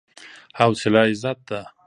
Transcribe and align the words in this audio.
حوصله 0.57 0.99
عزت 1.09 1.37
ده. 1.47 1.61